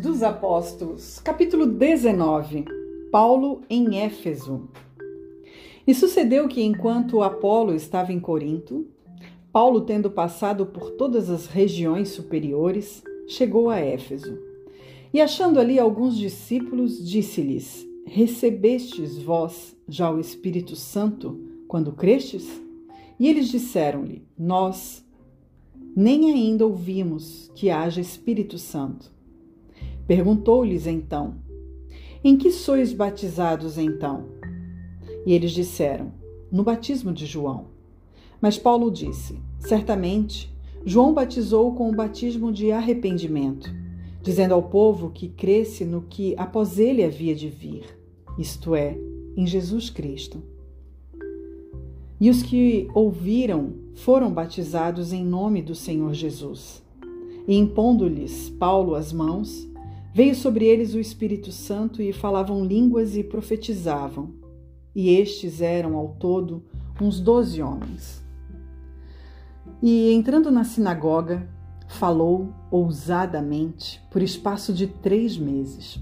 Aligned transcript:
dos 0.00 0.22
Apóstolos, 0.22 1.18
capítulo 1.18 1.66
19. 1.66 2.64
Paulo 3.12 3.60
em 3.68 3.98
Éfeso. 4.00 4.66
E 5.86 5.94
sucedeu 5.94 6.48
que, 6.48 6.62
enquanto 6.62 7.22
Apolo 7.22 7.74
estava 7.74 8.10
em 8.10 8.18
Corinto, 8.18 8.86
Paulo, 9.52 9.82
tendo 9.82 10.10
passado 10.10 10.64
por 10.64 10.92
todas 10.92 11.28
as 11.28 11.46
regiões 11.46 12.08
superiores, 12.08 13.02
chegou 13.28 13.68
a 13.68 13.78
Éfeso. 13.78 14.38
E 15.12 15.20
achando 15.20 15.60
ali 15.60 15.78
alguns 15.78 16.16
discípulos, 16.16 17.06
disse-lhes: 17.06 17.86
Recebestes 18.06 19.18
vós 19.18 19.76
já 19.86 20.10
o 20.10 20.18
Espírito 20.18 20.76
Santo 20.76 21.38
quando 21.68 21.92
crestes? 21.92 22.48
E 23.18 23.28
eles 23.28 23.48
disseram-lhe: 23.48 24.22
Nós 24.38 25.04
nem 25.94 26.32
ainda 26.32 26.64
ouvimos 26.64 27.50
que 27.54 27.68
haja 27.68 28.00
Espírito 28.00 28.56
Santo. 28.56 29.19
Perguntou-lhes 30.10 30.88
então: 30.88 31.36
Em 32.24 32.36
que 32.36 32.50
sois 32.50 32.92
batizados 32.92 33.78
então? 33.78 34.24
E 35.24 35.32
eles 35.32 35.52
disseram: 35.52 36.10
No 36.50 36.64
batismo 36.64 37.12
de 37.12 37.24
João. 37.26 37.66
Mas 38.42 38.58
Paulo 38.58 38.90
disse: 38.90 39.38
Certamente, 39.60 40.52
João 40.84 41.14
batizou 41.14 41.76
com 41.76 41.88
o 41.88 41.94
batismo 41.94 42.50
de 42.50 42.72
arrependimento, 42.72 43.72
dizendo 44.20 44.52
ao 44.52 44.64
povo 44.64 45.10
que 45.10 45.28
cresce 45.28 45.84
no 45.84 46.02
que 46.02 46.34
após 46.36 46.80
ele 46.80 47.04
havia 47.04 47.36
de 47.36 47.48
vir, 47.48 47.84
isto 48.36 48.74
é, 48.74 48.98
em 49.36 49.46
Jesus 49.46 49.90
Cristo. 49.90 50.42
E 52.20 52.28
os 52.28 52.42
que 52.42 52.88
ouviram 52.94 53.74
foram 53.94 54.32
batizados 54.32 55.12
em 55.12 55.24
nome 55.24 55.62
do 55.62 55.76
Senhor 55.76 56.12
Jesus. 56.14 56.82
E 57.46 57.56
impondo-lhes 57.56 58.50
Paulo 58.50 58.96
as 58.96 59.12
mãos, 59.12 59.69
veio 60.12 60.34
sobre 60.34 60.64
eles 60.64 60.94
o 60.94 61.00
Espírito 61.00 61.52
Santo 61.52 62.02
e 62.02 62.12
falavam 62.12 62.64
línguas 62.64 63.16
e 63.16 63.24
profetizavam. 63.24 64.34
E 64.94 65.10
estes 65.10 65.60
eram 65.60 65.96
ao 65.96 66.16
todo 66.18 66.64
uns 67.00 67.20
doze 67.20 67.62
homens. 67.62 68.22
E 69.82 70.12
entrando 70.12 70.50
na 70.50 70.64
sinagoga, 70.64 71.48
falou 71.88 72.52
ousadamente 72.70 74.00
por 74.10 74.22
espaço 74.22 74.72
de 74.72 74.86
três 74.86 75.36
meses, 75.36 75.98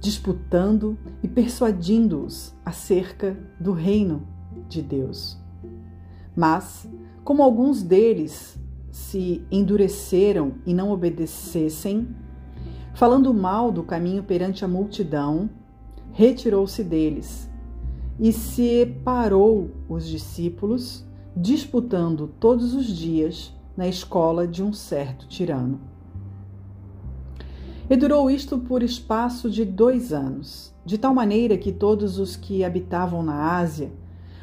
disputando 0.00 0.98
e 1.22 1.28
persuadindo-os 1.28 2.54
acerca 2.64 3.36
do 3.58 3.72
reino 3.72 4.26
de 4.68 4.82
Deus. 4.82 5.38
Mas, 6.36 6.88
como 7.22 7.42
alguns 7.42 7.82
deles 7.82 8.58
se 8.90 9.42
endureceram 9.50 10.54
e 10.66 10.74
não 10.74 10.90
obedecessem, 10.90 12.08
falando 12.94 13.34
mal 13.34 13.70
do 13.72 13.82
caminho 13.82 14.22
perante 14.22 14.64
a 14.64 14.68
multidão, 14.68 15.50
retirou-se 16.12 16.82
deles 16.82 17.50
e 18.18 18.32
separou 18.32 19.70
os 19.88 20.06
discípulos, 20.06 21.04
disputando 21.36 22.32
todos 22.38 22.72
os 22.74 22.86
dias 22.86 23.52
na 23.76 23.88
escola 23.88 24.46
de 24.46 24.62
um 24.62 24.72
certo 24.72 25.26
tirano. 25.26 25.80
E 27.90 27.96
durou 27.96 28.30
isto 28.30 28.56
por 28.58 28.82
espaço 28.82 29.50
de 29.50 29.64
dois 29.64 30.12
anos, 30.12 30.72
de 30.86 30.96
tal 30.96 31.12
maneira 31.12 31.58
que 31.58 31.72
todos 31.72 32.18
os 32.18 32.36
que 32.36 32.64
habitavam 32.64 33.22
na 33.22 33.56
Ásia 33.56 33.92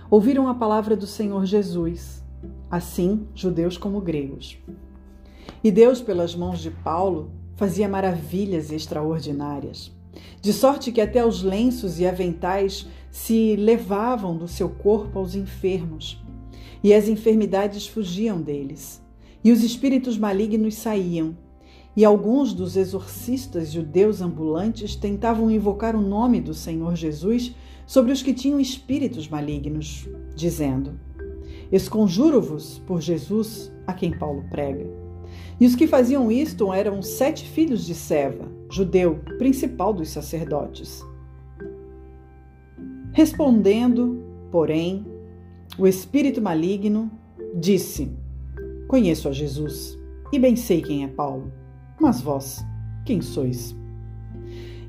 ouviram 0.10 0.50
a 0.50 0.54
palavra 0.54 0.96
do 0.96 1.08
Senhor 1.08 1.46
Jesus, 1.46 2.22
assim 2.70 3.26
judeus 3.34 3.78
como 3.78 4.02
gregos. 4.02 4.58
E 5.64 5.72
Deus, 5.72 6.02
pelas 6.02 6.36
mãos 6.36 6.60
de 6.60 6.70
Paulo, 6.70 7.32
fazia 7.62 7.88
maravilhas 7.88 8.72
extraordinárias, 8.72 9.92
de 10.42 10.52
sorte 10.52 10.92
que 10.92 11.00
até 11.00 11.24
os 11.24 11.44
lenços 11.44 12.00
e 12.00 12.08
aventais 12.08 12.88
se 13.12 13.56
levavam 13.56 14.36
do 14.36 14.48
seu 14.48 14.68
corpo 14.68 15.20
aos 15.20 15.36
enfermos, 15.36 16.20
e 16.84 16.92
as 16.92 17.08
enfermidades 17.08 17.86
fugiam 17.86 18.42
deles, 18.42 19.00
e 19.44 19.52
os 19.52 19.64
espíritos 19.64 20.18
malignos 20.18 20.74
saíam. 20.74 21.38
E 21.96 22.04
alguns 22.04 22.52
dos 22.52 22.76
exorcistas 22.76 23.72
judeus 23.72 24.22
ambulantes 24.22 24.96
tentavam 24.96 25.52
invocar 25.52 25.96
o 25.96 26.02
nome 26.02 26.42
do 26.42 26.56
Senhor 26.56 26.96
Jesus 26.96 27.54
sobre 27.86 28.12
os 28.12 28.24
que 28.24 28.34
tinham 28.34 28.60
espíritos 28.60 29.28
malignos, 29.28 30.10
dizendo: 30.36 31.00
Esconjuro-vos 31.72 32.82
por 32.88 33.00
Jesus, 33.00 33.72
a 33.86 33.94
quem 33.94 34.10
Paulo 34.18 34.44
prega. 34.50 35.01
E 35.60 35.66
os 35.66 35.76
que 35.76 35.88
faziam 35.88 36.32
isto 36.32 36.72
eram 36.74 37.02
sete 37.02 37.46
filhos 37.48 37.86
de 37.86 37.94
Seva, 37.94 38.52
judeu, 38.70 39.20
principal 39.38 39.94
dos 39.94 40.10
sacerdotes. 40.10 41.04
Respondendo, 43.12 44.24
porém, 44.52 45.06
o 45.78 45.88
espírito 45.88 46.42
maligno 46.42 47.12
disse: 47.56 48.12
Conheço 48.88 49.28
a 49.28 49.32
Jesus 49.32 49.98
e 50.32 50.40
bem 50.40 50.56
sei 50.56 50.82
quem 50.82 51.04
é 51.04 51.08
Paulo, 51.08 51.52
mas 52.00 52.22
vós, 52.22 52.64
quem 53.06 53.22
sois? 53.22 53.76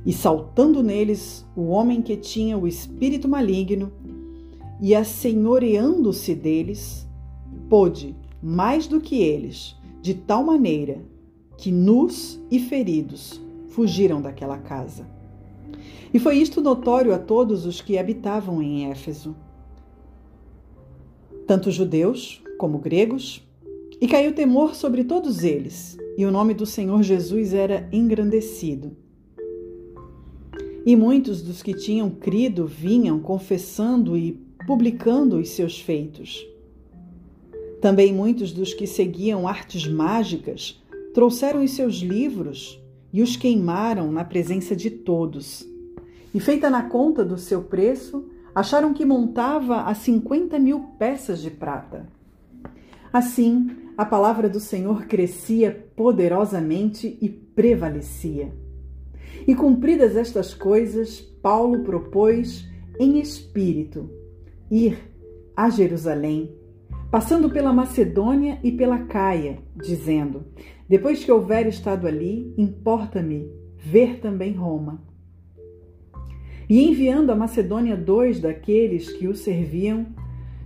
e 0.05 0.13
saltando 0.13 0.83
neles 0.83 1.47
o 1.57 1.69
homem 1.69 2.03
que 2.03 2.17
tinha 2.17 2.59
o 2.59 2.67
espírito 2.67 3.29
maligno, 3.29 3.93
e 4.81 4.97
assenhoreando-se 4.97 6.35
deles, 6.35 7.09
pôde, 7.69 8.17
mais 8.43 8.89
do 8.89 9.01
que 9.01 9.23
eles, 9.23 9.77
de 10.03 10.15
tal 10.15 10.43
maneira 10.43 11.01
que 11.57 11.71
nus 11.71 12.41
e 12.51 12.59
feridos 12.59 13.41
fugiram 13.69 14.21
daquela 14.21 14.59
casa. 14.59 15.07
E 16.13 16.19
foi 16.19 16.37
isto 16.39 16.61
notório 16.61 17.15
a 17.15 17.19
todos 17.19 17.65
os 17.65 17.81
que 17.81 17.97
habitavam 17.97 18.61
em 18.61 18.91
Éfeso, 18.91 19.35
tanto 21.47 21.71
judeus 21.71 22.43
como 22.59 22.79
gregos, 22.79 23.47
e 24.01 24.09
caiu 24.09 24.35
temor 24.35 24.75
sobre 24.75 25.05
todos 25.05 25.45
eles, 25.45 25.97
e 26.19 26.27
o 26.27 26.31
nome 26.33 26.53
do 26.53 26.67
Senhor 26.67 27.03
Jesus 27.03 27.55
era 27.55 27.89
engrandecido. 27.93 28.97
E 30.85 30.97
muitos 30.97 31.43
dos 31.43 31.63
que 31.63 31.73
tinham 31.73 32.11
crido 32.11 32.67
vinham 32.67 33.21
confessando 33.21 34.17
e 34.17 34.33
publicando 34.67 35.37
os 35.37 35.51
seus 35.51 35.81
feitos. 35.81 36.45
Também 37.83 38.15
muitos 38.15 38.53
dos 38.53 38.73
que 38.73 38.87
seguiam 38.87 39.49
artes 39.49 39.89
mágicas 39.89 40.81
trouxeram 41.13 41.65
os 41.65 41.73
seus 41.73 41.97
livros 41.97 42.81
e 43.13 43.21
os 43.21 43.37
queimaram 43.37 44.13
na 44.13 44.25
presença 44.25 44.77
de 44.77 44.89
todos. 44.89 45.69
E, 46.33 46.39
feita 46.39 46.71
na 46.71 46.85
conta 46.85 47.25
do 47.25 47.37
seu 47.37 47.61
preço, 47.65 48.25
acharam 48.55 48.95
que 48.95 49.05
montava 49.05 49.83
a 49.83 49.95
cinquenta 49.95 50.61
mil 50.61 50.79
peças 50.97 51.43
de 51.43 51.51
prata. 51.51 52.07
Assim, 53.13 53.69
a 53.99 54.05
palavra 54.05 54.49
do 54.49 54.61
Senhor 54.61 55.07
crescia 55.07 55.85
poderosamente 55.97 57.19
e 57.21 57.29
prevalecia. 57.29 58.55
E 59.45 59.57
cumpridas 59.57 60.15
estas 60.15 60.55
coisas, 60.55 61.21
Paulo 61.21 61.81
propôs 61.81 62.65
em 62.97 63.19
espírito 63.19 64.09
ir 64.71 64.97
a 65.57 65.69
Jerusalém, 65.69 66.62
passando 67.11 67.51
pela 67.51 67.73
Macedônia 67.73 68.59
e 68.63 68.73
pela 68.73 69.01
Caia, 69.01 69.59
dizendo: 69.77 70.45
Depois 70.89 71.25
que 71.25 71.31
houver 71.31 71.67
estado 71.67 72.07
ali, 72.07 72.55
importa-me 72.57 73.51
ver 73.77 74.21
também 74.21 74.53
Roma. 74.53 75.03
E 76.69 76.89
enviando 76.89 77.31
a 77.31 77.37
Macedônia 77.37 77.97
dois 77.97 78.41
daqueles 78.41 79.13
que 79.13 79.29
o 79.29 79.35
serviam, 79.35 80.07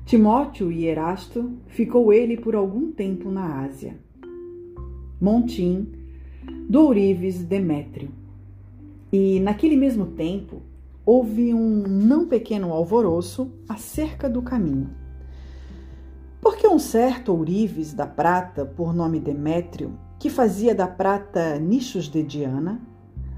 Timóteo 0.05 0.71
e 0.71 0.87
Erasto, 0.87 1.53
ficou 1.67 2.13
ele 2.13 2.37
por 2.37 2.55
algum 2.55 2.93
tempo 2.93 3.31
na 3.31 3.65
Ásia. 3.65 3.99
Montim, 5.21 5.89
do 6.69 6.83
Ourives 6.85 7.43
Demétrio. 7.43 8.11
E 9.13 9.41
naquele 9.41 9.77
mesmo 9.77 10.07
tempo 10.07 10.63
houve 11.05 11.55
um 11.55 11.83
não 11.89 12.29
pequeno 12.29 12.73
alvoroço 12.73 13.51
acerca 13.69 14.29
do 14.29 14.43
caminho. 14.43 15.06
Porque 16.47 16.69
um 16.69 16.79
certo 16.79 17.33
ourives 17.33 17.93
da 17.93 18.07
prata, 18.07 18.65
por 18.65 18.95
nome 18.95 19.19
Demétrio, 19.19 19.99
que 20.17 20.31
fazia 20.31 20.77
da 20.77 20.87
prata 20.87 21.59
nichos 21.59 22.09
de 22.09 22.23
Diana, 22.23 22.81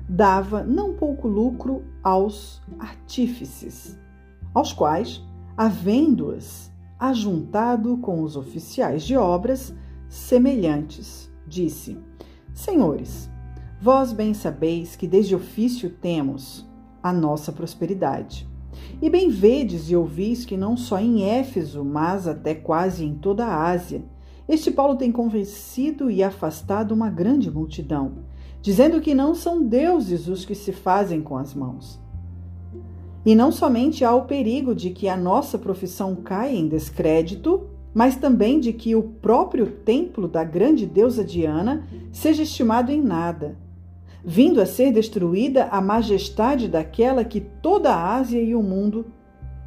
dava 0.06 0.62
não 0.62 0.92
pouco 0.92 1.26
lucro 1.26 1.82
aos 2.02 2.60
artífices, 2.78 3.98
aos 4.52 4.74
quais, 4.74 5.24
havendo-as 5.56 6.70
ajuntado 6.98 7.96
com 7.96 8.22
os 8.22 8.36
oficiais 8.36 9.04
de 9.04 9.16
obras 9.16 9.74
semelhantes, 10.06 11.32
disse: 11.46 11.98
Senhores, 12.52 13.30
Vós 13.80 14.12
bem 14.12 14.34
sabeis 14.34 14.96
que 14.96 15.06
desde 15.06 15.34
ofício 15.34 15.88
temos 15.88 16.68
a 17.02 17.12
nossa 17.12 17.52
prosperidade. 17.52 18.47
E 19.00 19.08
bem 19.08 19.28
vedes 19.28 19.90
e 19.90 19.96
ouvis 19.96 20.44
que 20.44 20.56
não 20.56 20.76
só 20.76 20.98
em 20.98 21.24
Éfeso, 21.24 21.84
mas 21.84 22.26
até 22.26 22.54
quase 22.54 23.04
em 23.04 23.14
toda 23.14 23.46
a 23.46 23.70
Ásia, 23.70 24.02
este 24.48 24.70
Paulo 24.70 24.96
tem 24.96 25.12
convencido 25.12 26.10
e 26.10 26.22
afastado 26.22 26.92
uma 26.92 27.10
grande 27.10 27.50
multidão, 27.50 28.24
dizendo 28.62 29.00
que 29.00 29.14
não 29.14 29.34
são 29.34 29.62
deuses 29.62 30.26
os 30.26 30.44
que 30.44 30.54
se 30.54 30.72
fazem 30.72 31.20
com 31.20 31.36
as 31.36 31.54
mãos. 31.54 32.00
E 33.26 33.34
não 33.34 33.52
somente 33.52 34.04
há 34.04 34.14
o 34.14 34.24
perigo 34.24 34.74
de 34.74 34.90
que 34.90 35.08
a 35.08 35.16
nossa 35.16 35.58
profissão 35.58 36.14
caia 36.14 36.56
em 36.56 36.66
descrédito, 36.66 37.68
mas 37.92 38.16
também 38.16 38.58
de 38.58 38.72
que 38.72 38.94
o 38.94 39.02
próprio 39.02 39.66
templo 39.66 40.26
da 40.26 40.44
grande 40.44 40.86
deusa 40.86 41.22
Diana 41.22 41.86
seja 42.10 42.42
estimado 42.42 42.90
em 42.90 43.02
nada, 43.02 43.56
vindo 44.24 44.60
a 44.60 44.66
ser 44.66 44.92
destruída 44.92 45.68
a 45.70 45.80
majestade 45.80 46.68
daquela 46.68 47.24
que 47.24 47.40
toda 47.40 47.92
a 47.92 48.16
Ásia 48.16 48.40
e 48.40 48.54
o 48.54 48.62
mundo 48.62 49.06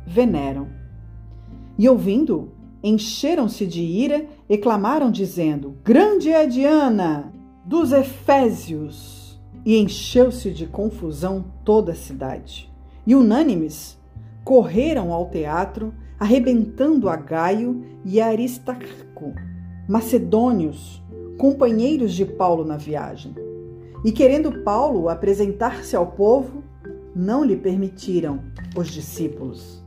veneram. 0.06 0.68
E 1.78 1.88
ouvindo, 1.88 2.52
encheram-se 2.84 3.66
de 3.66 3.82
ira 3.82 4.26
e 4.50 4.58
clamaram, 4.58 5.12
dizendo: 5.12 5.76
Grande 5.84 6.30
é 6.30 6.46
Diana 6.46 7.32
dos 7.66 7.92
Efésios! 7.92 9.40
E 9.64 9.78
encheu-se 9.78 10.52
de 10.52 10.66
confusão 10.66 11.46
toda 11.64 11.92
a 11.92 11.96
cidade. 11.96 12.72
E 13.06 13.14
unânimes 13.14 13.98
correram 14.44 15.14
ao 15.14 15.30
teatro, 15.30 15.94
arrebentando 16.20 17.08
a 17.08 17.16
Gaio 17.16 17.84
e 18.04 18.20
Aristarco, 18.20 19.34
macedônios, 19.88 21.02
companheiros 21.38 22.14
de 22.14 22.26
Paulo 22.26 22.66
na 22.66 22.76
viagem. 22.76 23.36
E 24.04 24.12
querendo 24.12 24.64
Paulo 24.64 25.10
apresentar-se 25.10 25.96
ao 25.96 26.08
povo, 26.08 26.64
não 27.16 27.44
lhe 27.44 27.56
permitiram 27.56 28.40
os 28.76 28.88
discípulos. 28.88 29.84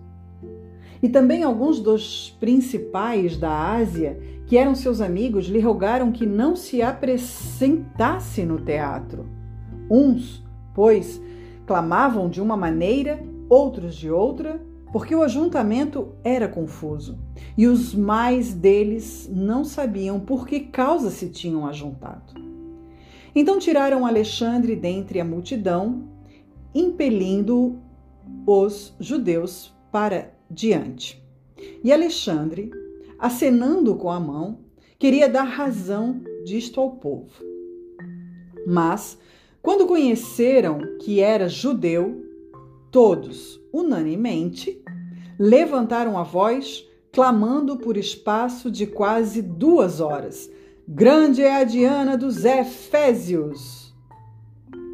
E 1.02 1.08
também 1.08 1.42
alguns 1.42 1.80
dos 1.80 2.34
principais 2.38 3.36
da 3.36 3.72
Ásia, 3.72 4.18
que 4.46 4.56
eram 4.56 4.74
seus 4.74 5.00
amigos, 5.00 5.46
lhe 5.46 5.58
rogaram 5.58 6.12
que 6.12 6.24
não 6.24 6.54
se 6.54 6.80
apresentasse 6.80 8.44
no 8.44 8.58
teatro. 8.58 9.26
Uns, 9.90 10.42
pois, 10.74 11.20
clamavam 11.66 12.28
de 12.28 12.40
uma 12.40 12.56
maneira, 12.56 13.20
outros 13.48 13.96
de 13.96 14.10
outra, 14.10 14.60
porque 14.92 15.14
o 15.14 15.22
ajuntamento 15.22 16.12
era 16.22 16.46
confuso, 16.46 17.18
e 17.58 17.66
os 17.66 17.94
mais 17.94 18.54
deles 18.54 19.28
não 19.30 19.64
sabiam 19.64 20.20
por 20.20 20.46
que 20.46 20.60
causa 20.60 21.10
se 21.10 21.28
tinham 21.28 21.66
ajuntado. 21.66 22.43
Então 23.34 23.58
tiraram 23.58 24.06
Alexandre 24.06 24.76
dentre 24.76 25.20
a 25.20 25.24
multidão, 25.24 26.08
impelindo 26.74 27.80
os 28.46 28.94
judeus 29.00 29.74
para 29.90 30.32
diante. 30.50 31.22
E 31.82 31.92
Alexandre, 31.92 32.70
acenando 33.18 33.96
com 33.96 34.10
a 34.10 34.20
mão, 34.20 34.60
queria 34.98 35.28
dar 35.28 35.44
razão 35.44 36.22
disto 36.44 36.80
ao 36.80 36.92
povo. 36.96 37.42
Mas, 38.66 39.18
quando 39.60 39.86
conheceram 39.86 40.78
que 41.00 41.20
era 41.20 41.48
judeu, 41.48 42.24
todos, 42.90 43.60
unanimemente, 43.72 44.82
levantaram 45.38 46.16
a 46.16 46.22
voz, 46.22 46.86
clamando 47.12 47.76
por 47.76 47.96
espaço 47.96 48.70
de 48.70 48.86
quase 48.86 49.42
duas 49.42 50.00
horas: 50.00 50.50
Grande 50.86 51.42
é 51.42 51.62
a 51.62 51.64
Diana 51.64 52.14
dos 52.14 52.44
Efésios! 52.44 53.94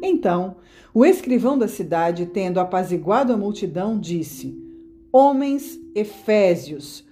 Então, 0.01 0.55
o 0.93 1.05
escrivão 1.05 1.57
da 1.57 1.67
cidade, 1.67 2.27
tendo 2.27 2.61
apaziguado 2.61 3.33
a 3.33 3.37
multidão, 3.37 3.99
disse: 3.99 4.57
Homens 5.11 5.77
Efésios, 5.93 7.05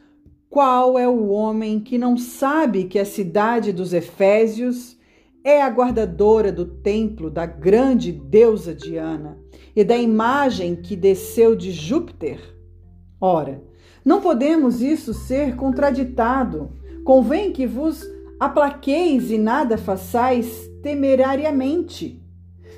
qual 0.49 0.97
é 0.97 1.05
o 1.05 1.27
homem 1.27 1.81
que 1.81 1.97
não 1.97 2.15
sabe 2.15 2.85
que 2.85 2.97
a 2.97 3.03
cidade 3.03 3.73
dos 3.73 3.91
Efésios 3.91 4.97
é 5.43 5.61
a 5.61 5.67
guardadora 5.67 6.49
do 6.49 6.65
templo 6.65 7.29
da 7.29 7.45
grande 7.45 8.13
deusa 8.13 8.73
Diana 8.73 9.37
e 9.75 9.83
da 9.83 9.97
imagem 9.97 10.77
que 10.77 10.95
desceu 10.95 11.53
de 11.53 11.73
Júpiter? 11.73 12.39
Ora, 13.19 13.61
não 14.05 14.21
podemos 14.21 14.81
isso 14.81 15.13
ser 15.13 15.57
contraditado. 15.57 16.71
Convém 17.03 17.51
que 17.51 17.67
vos 17.67 18.05
aplaqueis 18.39 19.29
e 19.29 19.37
nada 19.37 19.77
façais 19.77 20.69
temerariamente. 20.81 22.23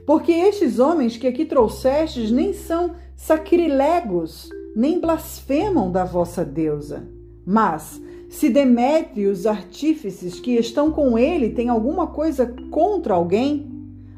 Porque 0.06 0.32
estes 0.32 0.80
homens 0.80 1.18
que 1.18 1.28
aqui 1.28 1.46
trouxestes 1.46 2.32
nem 2.32 2.54
são 2.54 2.96
sacrilegos, 3.16 4.50
nem 4.76 5.00
blasfemam 5.00 5.92
da 5.92 6.04
vossa 6.04 6.44
deusa. 6.44 7.08
Mas, 7.46 8.02
se 8.30 8.50
Demétrio 8.50 9.30
e 9.30 9.32
os 9.32 9.46
artífices 9.46 10.40
que 10.40 10.56
estão 10.56 10.92
com 10.92 11.18
ele 11.18 11.50
têm 11.50 11.70
alguma 11.70 12.08
coisa 12.08 12.48
contra 12.72 13.14
alguém, 13.14 13.70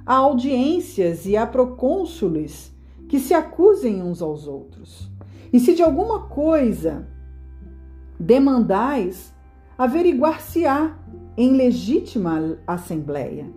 há 0.06 0.16
audiências 0.16 1.25
e 1.25 1.36
há 1.36 1.45
procônsules 1.45 2.72
que 3.10 3.19
se 3.19 3.34
acusem 3.34 4.01
uns 4.01 4.22
aos 4.22 4.48
outros. 4.48 5.10
E 5.51 5.60
se 5.60 5.74
de 5.74 5.84
alguma 5.84 6.28
coisa 6.28 7.07
demandais, 8.19 9.34
averiguar-se-á 9.78 10.98
em 11.38 11.51
legítima 11.51 12.57
assembleia. 12.68 13.47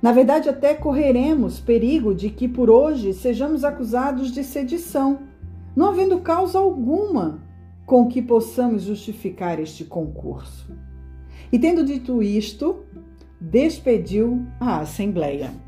Na 0.00 0.12
verdade, 0.12 0.48
até 0.48 0.74
correremos 0.74 1.60
perigo 1.60 2.14
de 2.14 2.30
que 2.30 2.46
por 2.46 2.68
hoje 2.70 3.12
sejamos 3.12 3.64
acusados 3.64 4.30
de 4.30 4.44
sedição 4.44 5.20
não 5.74 5.88
havendo 5.88 6.20
causa 6.20 6.58
alguma 6.58 7.42
com 7.86 8.06
que 8.06 8.22
possamos 8.22 8.82
justificar 8.82 9.58
este 9.58 9.84
concurso. 9.84 10.70
E 11.52 11.58
tendo 11.58 11.84
dito 11.84 12.22
isto, 12.22 12.84
despediu 13.40 14.46
a 14.60 14.80
Assembleia. 14.80 15.63